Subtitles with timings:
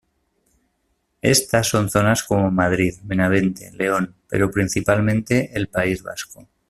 [1.21, 6.49] Estas son zonas como Madrid, Benavente, León, pero principalmente el País Vasco.